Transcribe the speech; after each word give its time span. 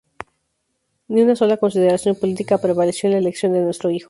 Ni 1.09 1.21
una 1.21 1.35
sola 1.35 1.57
consideración 1.57 2.15
política 2.15 2.57
prevaleció 2.57 3.05
en 3.07 3.13
la 3.13 3.19
elección 3.19 3.53
de 3.53 3.61
nuestro 3.61 3.91
hijo". 3.91 3.99